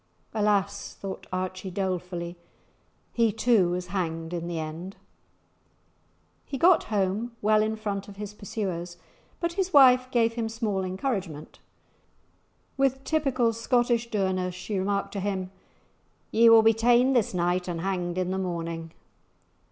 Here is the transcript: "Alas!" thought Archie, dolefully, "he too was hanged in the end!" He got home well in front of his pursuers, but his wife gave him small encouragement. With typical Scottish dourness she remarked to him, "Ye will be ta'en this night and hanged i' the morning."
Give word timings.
"Alas!" 0.33 0.95
thought 0.95 1.27
Archie, 1.31 1.69
dolefully, 1.69 2.35
"he 3.13 3.31
too 3.31 3.69
was 3.69 3.85
hanged 3.93 4.33
in 4.33 4.47
the 4.47 4.57
end!" 4.57 4.95
He 6.43 6.57
got 6.57 6.85
home 6.85 7.33
well 7.39 7.61
in 7.61 7.75
front 7.75 8.07
of 8.07 8.15
his 8.15 8.33
pursuers, 8.33 8.97
but 9.39 9.53
his 9.53 9.73
wife 9.73 10.09
gave 10.09 10.33
him 10.33 10.49
small 10.49 10.83
encouragement. 10.83 11.59
With 12.77 13.03
typical 13.03 13.53
Scottish 13.53 14.09
dourness 14.09 14.55
she 14.55 14.79
remarked 14.79 15.11
to 15.13 15.19
him, 15.19 15.51
"Ye 16.31 16.49
will 16.49 16.63
be 16.63 16.73
ta'en 16.73 17.13
this 17.13 17.35
night 17.35 17.67
and 17.67 17.81
hanged 17.81 18.17
i' 18.17 18.23
the 18.23 18.39
morning." 18.39 18.93